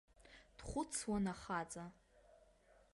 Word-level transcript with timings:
Дхәыцуан 0.57 1.25
ахаҵа. 1.33 1.85